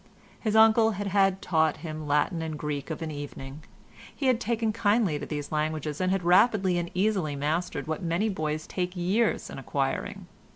[0.39, 3.61] His uncle had had him taught Latin and Greek of an evening;
[4.15, 8.27] he had taken kindly to these languages and had rapidly and easily mastered what many
[8.27, 10.25] boys take years in acquiring.